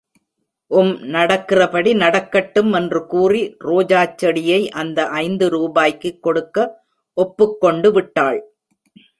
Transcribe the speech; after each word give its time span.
உம், 0.71 0.93
நடக்கிறபடி 1.13 1.91
நடக்கட்டும் 1.95 2.73
என்று 2.73 3.05
கூறி 3.05 3.41
ரோஜாச் 3.63 4.15
செடியை 4.15 4.69
அந்த 4.81 5.07
ஐந்து 5.21 5.49
ரூபாய்க்குக் 5.49 6.21
கொடுக்க 6.23 6.57
ஒப்புக்கொண்டு 7.17 7.91
விட்டாள். 7.91 8.39